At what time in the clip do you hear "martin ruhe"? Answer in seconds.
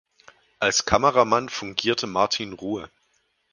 2.07-2.89